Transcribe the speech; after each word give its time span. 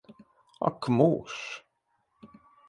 Ak 0.69 0.89
mūžs! 1.01 1.45